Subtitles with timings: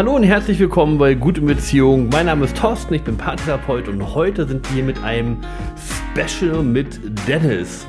[0.00, 2.08] Hallo und herzlich willkommen bei Gute Beziehung.
[2.08, 5.36] Mein Name ist Thorsten, ich bin Paartherapeut und heute sind wir hier mit einem
[5.76, 6.98] Special mit
[7.28, 7.86] Dennis.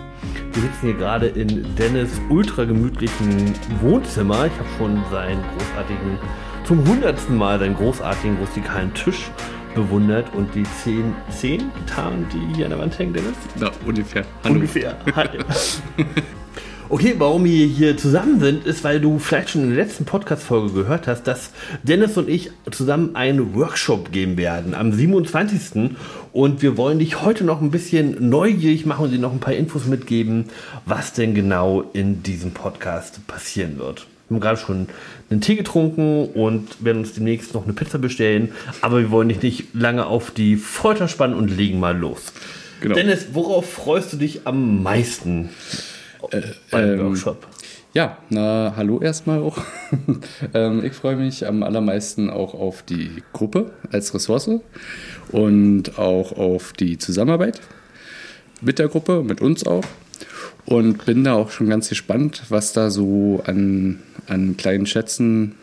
[0.51, 4.47] Wir sitzen hier gerade in Dennis ultra gemütlichen Wohnzimmer.
[4.47, 6.19] Ich habe schon seinen großartigen,
[6.65, 9.31] zum hundertsten Mal seinen großartigen rustikalen Tisch
[9.73, 13.37] bewundert und die zehn, zehn Gitarren, die hier an der Wand hängen, Dennis?
[13.57, 14.25] Na, ungefähr.
[14.43, 14.55] Hallo.
[14.55, 14.97] Ungefähr.
[16.93, 20.73] Okay, warum wir hier zusammen sind, ist, weil du vielleicht schon in der letzten Podcast-Folge
[20.73, 21.51] gehört hast, dass
[21.83, 25.91] Dennis und ich zusammen einen Workshop geben werden am 27.
[26.33, 29.53] Und wir wollen dich heute noch ein bisschen neugierig machen und dir noch ein paar
[29.53, 30.49] Infos mitgeben,
[30.85, 34.05] was denn genau in diesem Podcast passieren wird.
[34.27, 34.87] Wir haben gerade schon
[35.29, 38.51] einen Tee getrunken und werden uns demnächst noch eine Pizza bestellen.
[38.81, 42.33] Aber wir wollen dich nicht lange auf die Folter spannen und legen mal los.
[42.81, 42.95] Genau.
[42.95, 45.51] Dennis, worauf freust du dich am meisten?
[46.31, 47.47] Äh, beim ähm, Workshop?
[47.93, 49.57] Ja, na, hallo erstmal auch.
[50.53, 54.61] ähm, ich freue mich am allermeisten auch auf die Gruppe als Ressource
[55.31, 57.59] und auch auf die Zusammenarbeit
[58.61, 59.83] mit der Gruppe, mit uns auch.
[60.65, 65.55] Und bin da auch schon ganz gespannt, was da so an, an kleinen Schätzen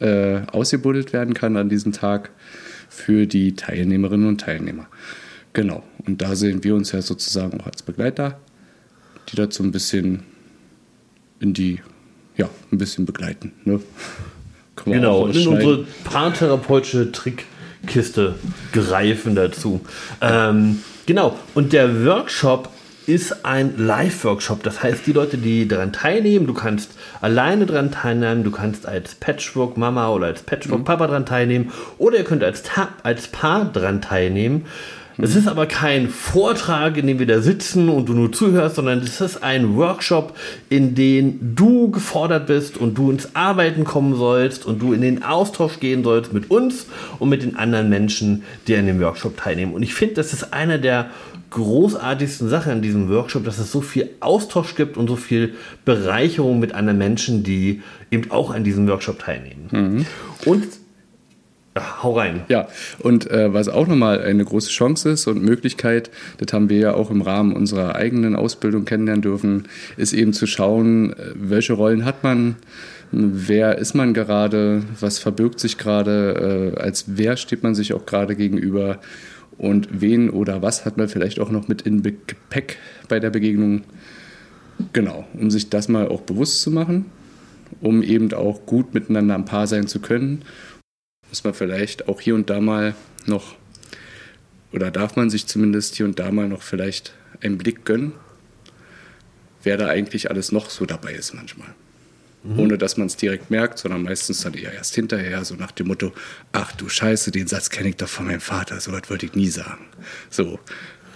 [0.00, 2.30] äh, ausgebuddelt werden kann an diesem Tag
[2.88, 4.86] für die Teilnehmerinnen und Teilnehmer.
[5.54, 8.38] Genau, und da sehen wir uns ja sozusagen auch als Begleiter
[9.28, 10.22] die dazu ein bisschen
[11.40, 11.80] in die,
[12.36, 13.52] ja, ein bisschen begleiten.
[13.64, 13.80] Ne?
[14.84, 18.34] Genau, in unsere paartherapeutische Trickkiste
[18.72, 19.80] greifen dazu.
[20.20, 22.68] Ähm, genau, und der Workshop
[23.06, 24.62] ist ein Live-Workshop.
[24.62, 29.14] Das heißt, die Leute, die daran teilnehmen, du kannst alleine daran teilnehmen, du kannst als
[29.14, 32.62] Patchwork-Mama oder als Patchwork-Papa daran teilnehmen oder ihr könnt als,
[33.02, 34.66] als Paar daran teilnehmen.
[35.18, 38.98] Es ist aber kein Vortrag, in dem wir da sitzen und du nur zuhörst, sondern
[38.98, 40.36] es ist ein Workshop,
[40.68, 45.22] in dem du gefordert bist und du ins Arbeiten kommen sollst und du in den
[45.22, 46.86] Austausch gehen sollst mit uns
[47.18, 49.72] und mit den anderen Menschen, die an dem Workshop teilnehmen.
[49.72, 51.10] Und ich finde, das ist einer der
[51.50, 56.58] großartigsten Sachen an diesem Workshop, dass es so viel Austausch gibt und so viel Bereicherung
[56.58, 59.68] mit anderen Menschen, die eben auch an diesem Workshop teilnehmen.
[59.70, 60.06] Mhm.
[60.46, 60.64] Und
[61.76, 62.42] Hau rein.
[62.48, 62.68] Ja,
[63.00, 66.08] und äh, was auch nochmal eine große Chance ist und Möglichkeit,
[66.38, 70.46] das haben wir ja auch im Rahmen unserer eigenen Ausbildung kennenlernen dürfen, ist eben zu
[70.46, 72.54] schauen, äh, welche Rollen hat man,
[73.10, 78.06] wer ist man gerade, was verbirgt sich gerade, äh, als wer steht man sich auch
[78.06, 79.00] gerade gegenüber
[79.58, 83.82] und wen oder was hat man vielleicht auch noch mit in Gepäck bei der Begegnung.
[84.92, 87.06] Genau, um sich das mal auch bewusst zu machen,
[87.80, 90.42] um eben auch gut miteinander ein Paar sein zu können
[91.34, 92.94] muss man vielleicht auch hier und da mal
[93.26, 93.56] noch,
[94.70, 97.12] oder darf man sich zumindest hier und da mal noch vielleicht
[97.42, 98.12] einen Blick gönnen,
[99.64, 101.66] wer da eigentlich alles noch so dabei ist manchmal.
[102.44, 102.60] Mhm.
[102.60, 105.88] Ohne dass man es direkt merkt, sondern meistens dann eher erst hinterher, so nach dem
[105.88, 106.12] Motto,
[106.52, 109.34] ach du Scheiße, den Satz kenne ich doch von meinem Vater, so was wollte ich
[109.34, 109.86] nie sagen.
[110.30, 110.60] So,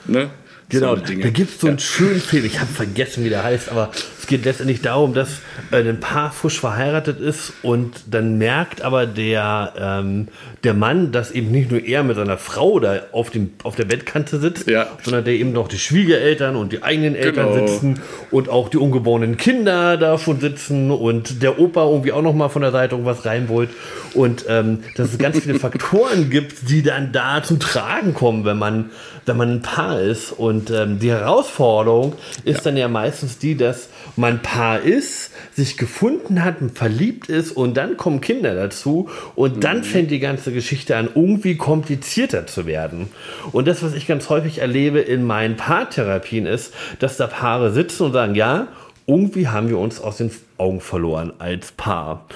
[0.06, 0.31] ne?
[0.71, 1.83] Genau, so da gibt es so einen ja.
[1.83, 5.41] schönen Film, ich habe vergessen, wie der heißt, aber es geht letztendlich darum, dass
[5.71, 10.29] äh, ein Paar frisch verheiratet ist und dann merkt aber der, ähm,
[10.65, 13.87] der Mann, dass eben nicht nur er mit seiner Frau da auf, dem, auf der
[13.87, 14.89] Bettkante sitzt, ja.
[15.03, 17.67] sondern der eben noch die Schwiegereltern und die eigenen Eltern genau.
[17.67, 18.00] sitzen
[18.31, 22.50] und auch die ungeborenen Kinder da schon sitzen und der Opa irgendwie auch noch mal
[22.50, 23.71] von der Seite irgendwas rein wollt
[24.12, 28.59] und ähm, dass es ganz viele Faktoren gibt, die dann da zum Tragen kommen, wenn
[28.59, 28.91] man,
[29.25, 32.15] wenn man ein Paar ist und und ähm, die Herausforderung
[32.45, 32.63] ist ja.
[32.65, 37.97] dann ja meistens die, dass man Paar ist, sich gefunden hat, verliebt ist und dann
[37.97, 39.85] kommen Kinder dazu und dann mhm.
[39.85, 43.09] fängt die ganze Geschichte an, irgendwie komplizierter zu werden.
[43.53, 48.07] Und das, was ich ganz häufig erlebe in meinen Paartherapien, ist, dass da Paare sitzen
[48.07, 48.67] und sagen, ja,
[49.07, 52.27] irgendwie haben wir uns aus den Augen verloren als Paar.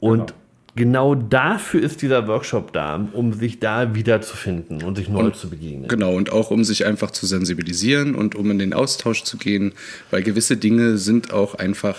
[0.00, 0.43] Und genau
[0.76, 5.50] genau dafür ist dieser Workshop da, um sich da wiederzufinden und sich neu und, zu
[5.50, 5.88] begegnen.
[5.88, 9.72] Genau, und auch um sich einfach zu sensibilisieren und um in den Austausch zu gehen,
[10.10, 11.98] weil gewisse Dinge sind auch einfach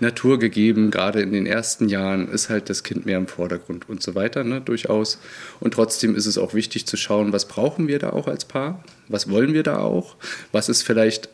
[0.00, 4.14] naturgegeben, gerade in den ersten Jahren ist halt das Kind mehr im Vordergrund und so
[4.14, 5.18] weiter, ne, durchaus.
[5.60, 8.82] Und trotzdem ist es auch wichtig zu schauen, was brauchen wir da auch als Paar,
[9.08, 10.16] was wollen wir da auch,
[10.50, 11.28] was ist vielleicht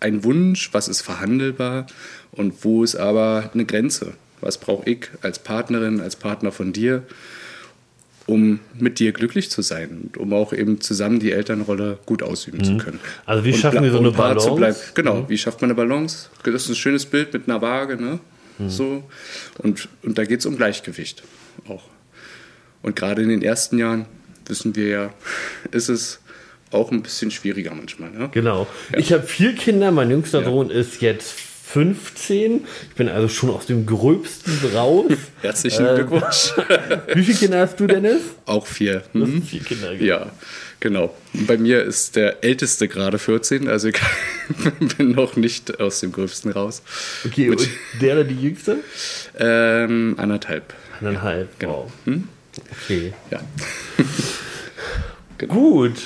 [0.00, 1.86] ein Wunsch, was ist verhandelbar?
[2.30, 7.02] Und wo ist aber eine Grenze was brauche ich als Partnerin, als Partner von dir,
[8.26, 12.58] um mit dir glücklich zu sein und um auch eben zusammen die Elternrolle gut ausüben
[12.58, 12.64] mhm.
[12.64, 13.00] zu können.
[13.24, 14.92] Also wie schaffen wir so eine Balance?
[14.94, 15.28] Genau, mhm.
[15.28, 16.28] wie schafft man eine Balance?
[16.44, 18.20] Das ist ein schönes Bild mit einer Waage, ne?
[18.58, 18.68] Mhm.
[18.68, 19.04] So.
[19.58, 21.22] Und, und da geht es um Gleichgewicht
[21.68, 21.84] auch.
[22.82, 24.06] Und gerade in den ersten Jahren,
[24.46, 25.14] wissen wir ja,
[25.70, 26.20] ist es
[26.70, 28.10] auch ein bisschen schwieriger manchmal.
[28.10, 28.28] Ne?
[28.32, 28.66] Genau.
[28.92, 28.98] Ja.
[28.98, 30.44] Ich habe vier Kinder, mein jüngster ja.
[30.44, 31.34] Sohn ist jetzt
[31.72, 32.66] 15.
[32.88, 35.12] Ich bin also schon aus dem Gröbsten raus.
[35.42, 36.54] Herzlichen äh, Glückwunsch.
[37.14, 38.22] Wie viele Kinder hast du, Dennis?
[38.46, 39.02] Auch vier.
[39.12, 39.42] Hm?
[39.42, 39.94] Vier Kinder.
[39.94, 40.04] Genau.
[40.04, 40.32] Ja,
[40.80, 41.14] genau.
[41.34, 44.00] Bei mir ist der Älteste gerade 14, also ich
[44.96, 46.82] bin noch nicht aus dem Gröbsten raus.
[47.26, 47.68] Okay, Mit, und
[48.00, 48.78] der oder die Jüngste?
[49.38, 50.72] Ähm, anderthalb.
[51.00, 51.84] Anderthalb, genau.
[51.84, 51.92] Wow.
[52.06, 52.28] Hm?
[52.84, 53.12] Okay.
[53.30, 53.40] Ja.
[55.36, 55.52] genau.
[55.52, 55.98] Gut.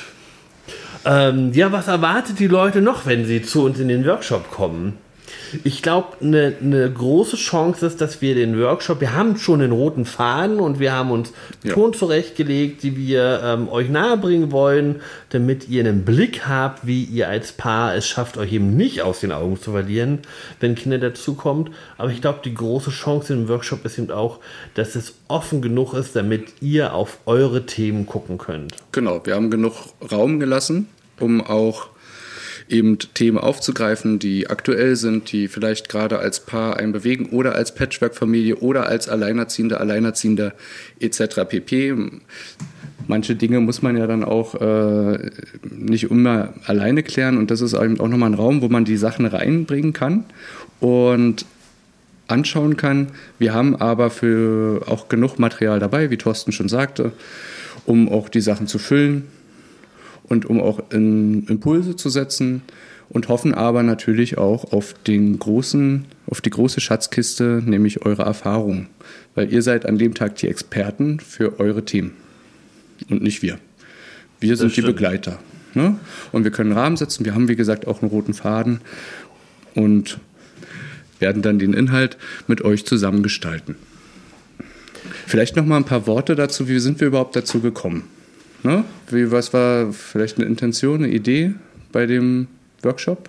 [1.05, 4.99] Ähm, ja, was erwartet die Leute noch, wenn sie zu uns in den Workshop kommen?
[5.65, 9.73] Ich glaube, eine ne große Chance ist, dass wir den Workshop, wir haben schon den
[9.73, 11.33] roten Faden und wir haben uns
[11.63, 11.73] ja.
[11.75, 15.01] Ton zurechtgelegt, die wir ähm, euch nahebringen wollen,
[15.31, 19.21] damit ihr einen Blick habt, wie ihr als Paar es schafft, euch eben nicht aus
[19.21, 20.21] den Augen zu verlieren,
[20.61, 21.71] wenn Kinder dazukommt.
[21.99, 24.39] Aber ich glaube, die große Chance im Workshop ist eben auch,
[24.75, 28.75] dass es offen genug ist, damit ihr auf eure Themen gucken könnt.
[28.93, 29.75] Genau, wir haben genug
[30.11, 30.89] Raum gelassen,
[31.19, 31.92] um auch
[32.69, 37.75] eben Themen aufzugreifen, die aktuell sind, die vielleicht gerade als Paar einen bewegen oder als
[37.75, 40.55] Patchwork-Familie oder als Alleinerziehende, Alleinerziehender
[41.01, 41.41] etc.
[41.49, 41.95] pp.
[43.09, 45.31] Manche Dinge muss man ja dann auch äh,
[45.71, 48.97] nicht immer alleine klären und das ist eben auch nochmal ein Raum, wo man die
[48.97, 50.25] Sachen reinbringen kann
[50.81, 51.45] und
[52.29, 53.09] anschauen kann.
[53.39, 57.13] Wir haben aber für auch genug Material dabei, wie Thorsten schon sagte,
[57.85, 59.25] um auch die Sachen zu füllen
[60.33, 62.63] und um auch in Impulse zu setzen
[63.11, 68.87] und hoffen aber natürlich auch auf den großen, auf die große Schatzkiste, nämlich eure Erfahrung.
[69.35, 72.13] Weil ihr seid an dem Tag die Experten für eure Themen
[73.11, 73.59] und nicht wir.
[74.41, 75.39] Wir sind die Begleiter.
[75.75, 75.99] Ne?
[76.33, 77.27] Und wir können Rahmen setzen.
[77.27, 78.81] Wir haben, wie gesagt, auch einen roten Faden
[79.75, 80.19] und
[81.19, 83.77] werden dann den Inhalt mit euch zusammen gestalten.
[85.27, 86.69] Vielleicht noch mal ein paar Worte dazu.
[86.69, 88.05] Wie sind wir überhaupt dazu gekommen?
[88.63, 88.85] Ne?
[89.09, 91.55] Wie, was war vielleicht eine Intention, eine Idee
[91.91, 92.49] bei dem
[92.83, 93.29] Workshop?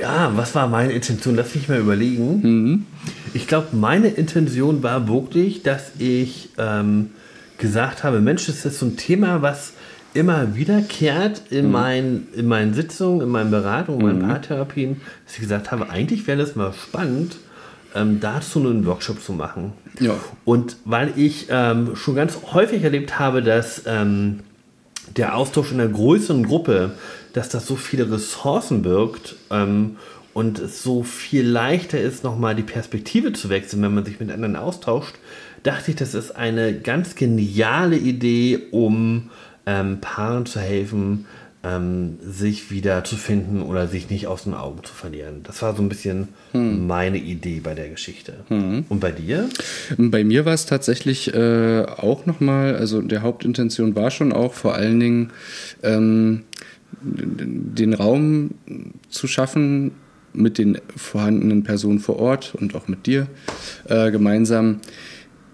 [0.00, 1.36] Ja, was war meine Intention?
[1.36, 2.40] Lass mich mal überlegen.
[2.42, 2.86] Mhm.
[3.32, 7.10] Ich glaube, meine Intention war wirklich, dass ich ähm,
[7.58, 9.72] gesagt habe, Mensch, das ist so ein Thema, was
[10.14, 11.72] immer wiederkehrt in, mhm.
[11.72, 14.28] meinen, in meinen Sitzungen, in meinen Beratungen, in meinen mhm.
[14.28, 17.36] Paartherapien, dass ich gesagt habe, eigentlich wäre das mal spannend,
[17.94, 19.72] ähm, dazu einen Workshop zu machen.
[20.00, 20.14] Ja.
[20.44, 24.40] Und weil ich ähm, schon ganz häufig erlebt habe, dass ähm,
[25.16, 26.92] der Austausch in einer größeren Gruppe,
[27.32, 29.96] dass das so viele Ressourcen birgt ähm,
[30.32, 34.30] und es so viel leichter ist, nochmal die Perspektive zu wechseln, wenn man sich mit
[34.30, 35.14] anderen austauscht,
[35.62, 39.30] dachte ich, das ist eine ganz geniale Idee, um
[39.66, 41.26] ähm, Paaren zu helfen,
[41.64, 45.40] ähm, sich wieder zu finden oder sich nicht aus den Augen zu verlieren.
[45.44, 46.86] Das war so ein bisschen hm.
[46.86, 48.44] meine Idee bei der Geschichte.
[48.48, 48.84] Hm.
[48.88, 49.48] Und bei dir?
[49.96, 54.74] Bei mir war es tatsächlich äh, auch nochmal, also der Hauptintention war schon auch vor
[54.74, 55.30] allen Dingen
[55.82, 56.42] ähm,
[57.02, 58.52] den Raum
[59.08, 59.92] zu schaffen,
[60.34, 63.28] mit den vorhandenen Personen vor Ort und auch mit dir
[63.88, 64.80] äh, gemeinsam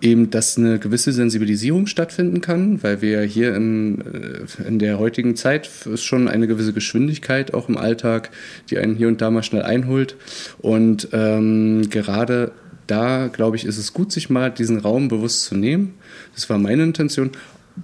[0.00, 5.37] eben, dass eine gewisse Sensibilisierung stattfinden kann, weil wir hier in, äh, in der heutigen
[5.37, 8.31] Zeit ist schon eine gewisse Geschwindigkeit auch im Alltag,
[8.70, 10.17] die einen hier und da mal schnell einholt.
[10.58, 12.52] Und ähm, gerade
[12.87, 15.94] da, glaube ich, ist es gut, sich mal diesen Raum bewusst zu nehmen.
[16.35, 17.31] Das war meine Intention.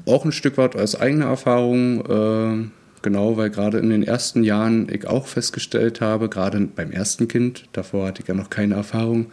[0.04, 2.00] Auch ein Stück weit aus eigener Erfahrung.
[2.00, 2.68] Äh,
[3.02, 7.68] genau, weil gerade in den ersten Jahren ich auch festgestellt habe, gerade beim ersten Kind,
[7.72, 9.26] davor hatte ich ja noch keine Erfahrung,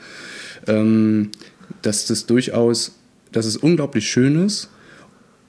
[0.67, 1.31] ähm,
[1.81, 2.95] dass das durchaus,
[3.31, 4.69] dass es unglaublich schön ist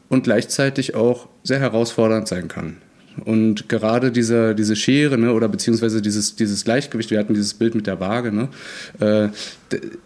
[0.09, 2.79] und gleichzeitig auch sehr herausfordernd sein kann.
[3.25, 7.75] Und gerade diese, diese Schere, ne, oder beziehungsweise dieses, dieses Gleichgewicht, wir hatten dieses Bild
[7.75, 8.49] mit der Waage, ne,
[8.99, 9.29] äh,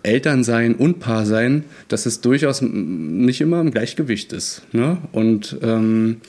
[0.02, 4.62] Elternsein und Paarsein, dass es durchaus nicht immer im Gleichgewicht ist.
[4.72, 4.98] Ne?
[5.12, 6.20] Und ähm,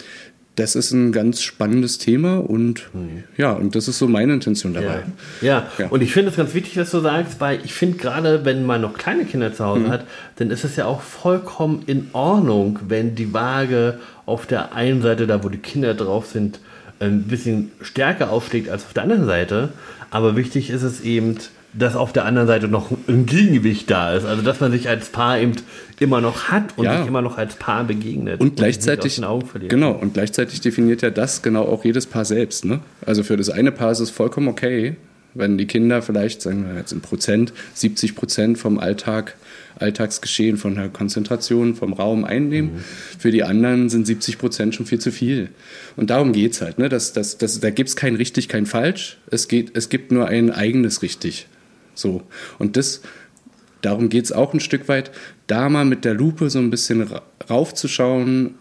[0.59, 3.23] das ist ein ganz spannendes Thema und mhm.
[3.37, 5.03] ja, und das ist so meine Intention dabei.
[5.41, 5.67] Ja, ja.
[5.77, 5.87] ja.
[5.87, 8.81] und ich finde es ganz wichtig, dass du sagst, weil ich finde gerade, wenn man
[8.81, 9.89] noch kleine Kinder zu Hause mhm.
[9.89, 15.01] hat, dann ist es ja auch vollkommen in Ordnung, wenn die Waage auf der einen
[15.01, 16.59] Seite, da wo die Kinder drauf sind,
[16.99, 19.69] ein bisschen stärker aufschlägt als auf der anderen Seite.
[20.11, 21.37] Aber wichtig ist es eben,
[21.73, 24.25] dass auf der anderen Seite noch ein Gegengewicht da ist.
[24.25, 25.53] Also dass man sich als Paar eben
[25.99, 26.99] immer noch hat und ja.
[26.99, 28.41] sich immer noch als Paar begegnet.
[28.41, 32.65] Und gleichzeitig, und genau, und gleichzeitig definiert ja das genau auch jedes Paar selbst.
[32.65, 32.79] Ne?
[33.05, 34.95] Also für das eine Paar ist es vollkommen okay,
[35.35, 39.35] wenn die Kinder vielleicht, sagen wir jetzt in Prozent, 70 Prozent vom Alltag,
[39.77, 42.73] Alltagsgeschehen, von der Konzentration, vom Raum einnehmen.
[42.73, 42.83] Mhm.
[43.19, 45.49] Für die anderen sind 70 Prozent schon viel zu viel.
[45.95, 46.79] Und darum geht es halt.
[46.79, 46.89] Ne?
[46.89, 49.17] Das, das, das, da gibt es kein richtig, kein falsch.
[49.29, 51.47] Es, geht, es gibt nur ein eigenes richtig.
[51.99, 52.23] So.
[52.57, 53.01] Und das,
[53.81, 55.11] darum geht es auch ein Stück weit,
[55.47, 57.07] da mal mit der Lupe so ein bisschen
[57.49, 58.55] raufzuschauen,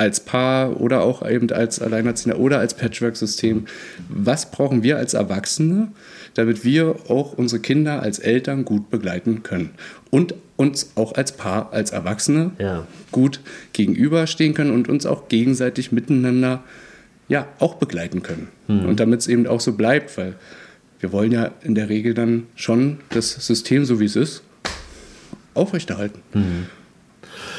[0.00, 3.66] als Paar oder auch eben als Alleinerziehender oder als Patchwork-System.
[4.08, 5.88] Was brauchen wir als Erwachsene,
[6.32, 9.72] damit wir auch unsere Kinder als Eltern gut begleiten können
[10.08, 12.86] und uns auch als Paar, als Erwachsene Ja.
[13.12, 13.40] gut
[13.74, 16.64] gegenüberstehen können und uns auch gegenseitig miteinander
[17.28, 18.48] ja auch begleiten können.
[18.68, 20.34] Und damit es eben auch so bleibt, weil
[21.00, 24.42] wir wollen ja in der Regel dann schon das System, so wie es ist,
[25.54, 26.20] aufrechterhalten.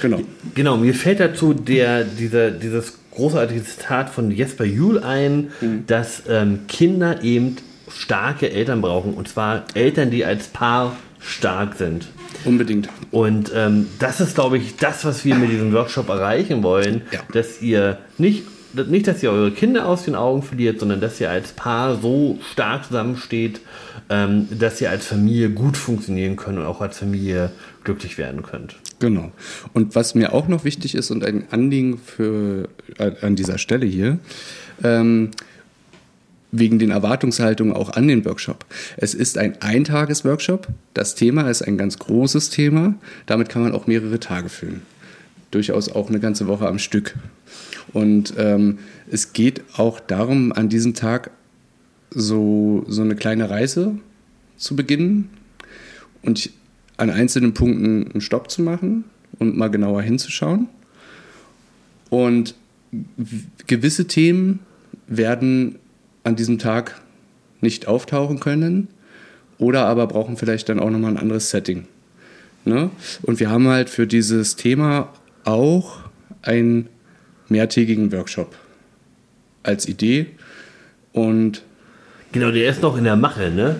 [0.01, 0.21] Genau.
[0.55, 5.51] Genau, mir fällt dazu der, dieser, dieses großartige Zitat von Jesper Juhl ein,
[5.87, 7.57] dass ähm, Kinder eben
[7.89, 9.13] starke Eltern brauchen.
[9.13, 12.07] Und zwar Eltern, die als Paar stark sind.
[12.45, 12.89] Unbedingt.
[13.11, 17.19] Und ähm, das ist, glaube ich, das, was wir mit diesem Workshop erreichen wollen, Ja.
[17.33, 18.43] dass ihr nicht,
[18.73, 22.39] nicht, dass ihr eure Kinder aus den Augen verliert, sondern dass ihr als Paar so
[22.51, 23.61] stark zusammensteht,
[24.09, 27.51] ähm, dass ihr als Familie gut funktionieren könnt und auch als Familie
[27.83, 28.75] glücklich werden könnt.
[28.99, 29.31] Genau.
[29.73, 33.85] Und was mir auch noch wichtig ist und ein Anliegen für, äh, an dieser Stelle
[33.85, 34.19] hier,
[34.83, 35.31] ähm,
[36.51, 38.65] wegen den Erwartungshaltungen auch an den Workshop.
[38.97, 40.67] Es ist ein Eintages-Workshop.
[40.93, 42.95] Das Thema ist ein ganz großes Thema.
[43.25, 44.81] Damit kann man auch mehrere Tage füllen.
[45.51, 47.15] Durchaus auch eine ganze Woche am Stück.
[47.93, 48.79] Und ähm,
[49.09, 51.31] es geht auch darum, an diesem Tag
[52.09, 53.97] so, so eine kleine Reise
[54.57, 55.29] zu beginnen
[56.21, 56.49] und
[56.97, 59.05] an einzelnen Punkten einen Stopp zu machen
[59.39, 60.67] und mal genauer hinzuschauen.
[62.09, 62.55] Und
[63.67, 64.59] gewisse Themen
[65.07, 65.75] werden
[66.23, 67.01] an diesem Tag
[67.61, 68.87] nicht auftauchen können
[69.57, 71.87] oder aber brauchen vielleicht dann auch nochmal ein anderes Setting.
[72.65, 72.91] Ne?
[73.23, 75.13] Und wir haben halt für dieses Thema
[75.45, 75.99] auch
[76.41, 76.87] einen
[77.49, 78.55] mehrtägigen Workshop
[79.63, 80.27] als Idee
[81.13, 81.63] und
[82.31, 83.75] Genau, der ist noch in der Mache, ne?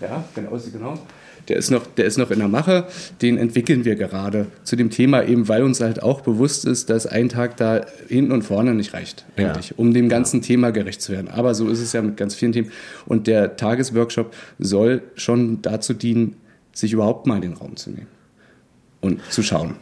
[0.00, 0.98] ja, genau, genau.
[1.46, 2.86] Der ist, noch, der ist noch in der Mache,
[3.20, 7.06] den entwickeln wir gerade zu dem Thema, eben weil uns halt auch bewusst ist, dass
[7.06, 9.50] ein Tag da hinten und vorne nicht reicht, Ja.
[9.52, 11.28] eigentlich, um dem ganzen Thema gerecht zu werden.
[11.28, 12.72] Aber so ist es ja mit ganz vielen Themen.
[13.04, 16.36] Und der Tagesworkshop soll schon dazu dienen,
[16.72, 18.08] sich überhaupt mal in den Raum zu nehmen
[19.02, 19.74] und zu schauen.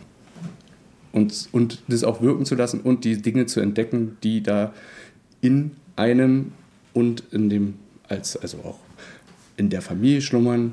[1.13, 4.73] Und, und das auch wirken zu lassen und die Dinge zu entdecken, die da
[5.41, 6.53] in einem
[6.95, 7.75] und in dem,
[8.09, 8.79] als, also auch
[9.57, 10.73] in der Familie schlummern,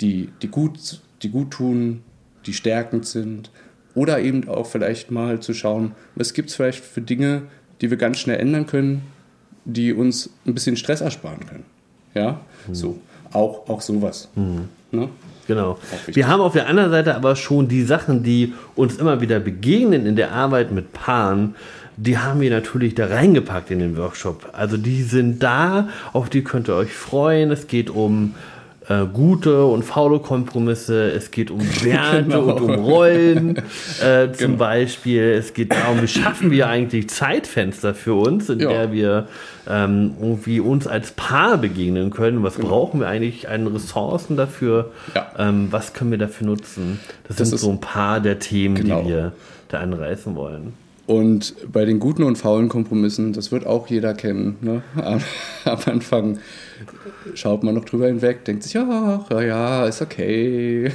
[0.00, 2.02] die, die, gut, die gut tun,
[2.46, 3.50] die stärkend sind.
[3.94, 7.42] Oder eben auch vielleicht mal zu schauen, was gibt es vielleicht für Dinge,
[7.80, 9.02] die wir ganz schnell ändern können,
[9.64, 11.64] die uns ein bisschen Stress ersparen können.
[12.14, 12.40] Ja,
[12.72, 12.98] so.
[13.32, 14.28] Auch, auch sowas.
[14.90, 15.08] Ne?
[15.50, 15.80] Genau.
[16.06, 20.06] Wir haben auf der anderen Seite aber schon die Sachen, die uns immer wieder begegnen
[20.06, 21.56] in der Arbeit mit Paaren,
[21.96, 24.50] die haben wir natürlich da reingepackt in den Workshop.
[24.52, 27.50] Also die sind da, auf die könnt ihr euch freuen.
[27.50, 28.36] Es geht um
[28.90, 32.40] äh, gute und faule Kompromisse, es geht um Werte Genau.
[32.42, 33.56] und um Rollen
[34.02, 35.22] äh, zum Beispiel.
[35.22, 38.68] Es geht darum, wie schaffen wir eigentlich Zeitfenster für uns, in Ja.
[38.68, 39.28] der wir
[39.68, 42.42] ähm, irgendwie uns als Paar begegnen können.
[42.42, 42.68] Was Genau.
[42.68, 44.90] brauchen wir eigentlich an Ressourcen dafür?
[45.14, 45.28] Ja.
[45.38, 46.98] Ähm, was können wir dafür nutzen?
[47.28, 49.02] Das, Das sind so ein paar der Themen, Genau.
[49.02, 49.32] die wir
[49.68, 50.72] da anreißen wollen.
[51.10, 54.58] Und bei den guten und faulen Kompromissen, das wird auch jeder kennen.
[54.60, 54.84] Ne?
[54.94, 55.20] Am,
[55.64, 56.38] am Anfang
[57.34, 60.92] schaut man noch drüber hinweg, denkt sich, ja, ja, ja, ist okay.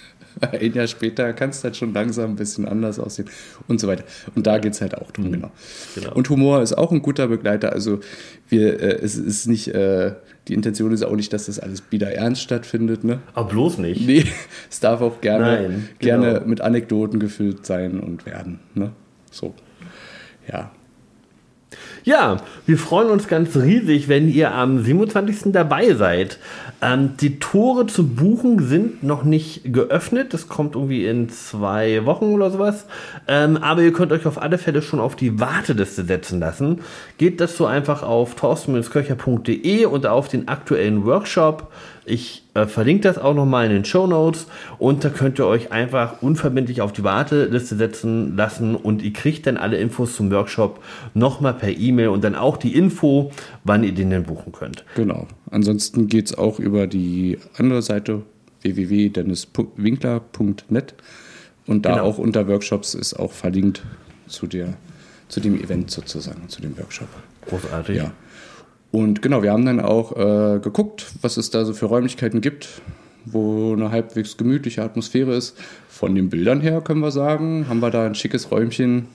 [0.40, 3.28] Ein Jahr später kann es dann schon langsam ein bisschen anders aussehen
[3.66, 4.04] und so weiter.
[4.34, 5.50] Und da geht es halt auch drum, genau.
[5.94, 6.14] Genau.
[6.14, 7.74] Und Humor ist auch ein guter Begleiter.
[7.74, 8.00] Also
[8.48, 10.14] wir, äh, es ist nicht, äh,
[10.46, 13.04] die Intention ist auch nicht, dass das alles wieder ernst stattfindet.
[13.04, 13.18] Ne?
[13.34, 14.06] Aber bloß nicht.
[14.06, 14.24] Nee,
[14.70, 16.46] es darf auch gerne, Nein, gerne genau.
[16.46, 18.60] mit Anekdoten gefüllt sein und werden.
[18.74, 18.92] Ne?
[19.30, 19.54] So.
[20.50, 20.70] Ja.
[22.04, 25.52] Ja, wir freuen uns ganz riesig, wenn ihr am 27.
[25.52, 26.38] dabei seid.
[26.80, 30.32] Ähm, die Tore zu buchen sind noch nicht geöffnet.
[30.32, 32.86] Das kommt irgendwie in zwei Wochen oder sowas.
[33.26, 36.80] Ähm, aber ihr könnt euch auf alle Fälle schon auf die Warteliste setzen lassen.
[37.18, 41.70] Geht dazu einfach auf torsten-köcher.de und auf den aktuellen Workshop.
[42.08, 44.46] Ich äh, verlinke das auch nochmal in den Show Notes
[44.78, 49.46] und da könnt ihr euch einfach unverbindlich auf die Warteliste setzen lassen und ihr kriegt
[49.46, 50.82] dann alle Infos zum Workshop
[51.14, 53.30] nochmal per E-Mail und dann auch die Info,
[53.64, 54.84] wann ihr den denn buchen könnt.
[54.96, 55.26] Genau.
[55.50, 58.22] Ansonsten geht es auch über die andere Seite
[58.62, 60.94] www.denniswinkler.net
[61.66, 62.04] und da Genau.
[62.04, 63.82] auch unter Workshops ist auch verlinkt
[64.26, 64.74] zu, der,
[65.28, 67.08] zu dem Event sozusagen, zu dem Workshop.
[67.46, 67.96] Großartig.
[67.96, 68.12] Ja.
[68.90, 72.80] Und genau, wir haben dann auch äh, geguckt, was es da so für Räumlichkeiten gibt,
[73.26, 75.56] wo eine halbwegs gemütliche Atmosphäre ist.
[75.88, 79.06] Von den Bildern her können wir sagen, haben wir da ein schickes Räumchen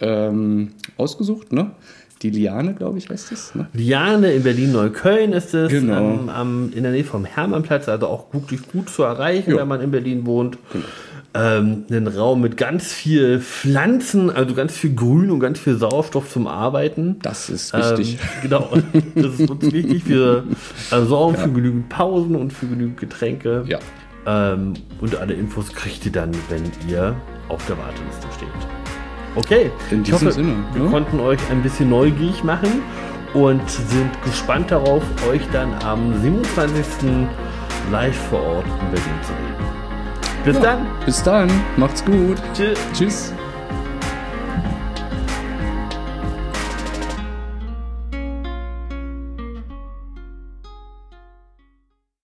[0.00, 1.70] ähm, ausgesucht, ne?
[2.22, 3.54] Die Liane, glaube ich, heißt es.
[3.54, 3.68] Ne?
[3.74, 5.96] Liane in Berlin-Neukölln ist es, Genau.
[5.98, 9.58] am, am, in der Nähe vom Hermannplatz, also auch gut, gut zu erreichen, Ja.
[9.58, 10.56] wenn man in Berlin wohnt.
[10.72, 10.84] Genau.
[11.36, 16.30] Ähm, einen Raum mit ganz viel Pflanzen, also ganz viel Grün und ganz viel Sauerstoff
[16.30, 17.18] zum Arbeiten.
[17.20, 18.18] Das ist wichtig.
[18.20, 18.70] Ähm, genau,
[19.14, 20.08] das ist uns wichtig.
[20.08, 20.44] Wir
[20.90, 21.42] äh, sorgen ja.
[21.42, 23.64] für genügend Pausen und für genügend Getränke.
[23.66, 23.78] Ja.
[24.26, 27.14] Ähm, und alle Infos kriegt ihr dann, wenn ihr
[27.48, 28.48] auf der Warteliste steht.
[29.36, 30.54] Okay, in diesem hoffe, Sinne.
[30.72, 30.90] Wir ne?
[30.90, 32.82] konnten euch ein bisschen neugierig machen
[33.34, 37.26] und sind gespannt darauf, euch dann am 27.
[37.92, 39.85] live vor Ort in Berlin zu sehen.
[40.46, 40.86] Bis ja, dann.
[41.04, 41.50] Bis dann.
[41.76, 42.36] Macht's gut.
[42.54, 42.78] Tschüss.
[42.94, 43.34] Tschüss.